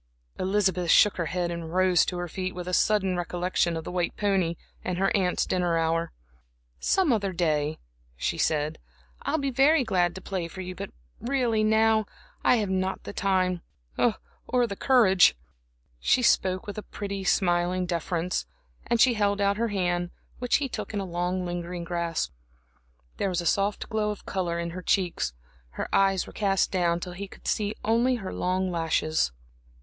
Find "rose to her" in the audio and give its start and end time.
1.75-2.27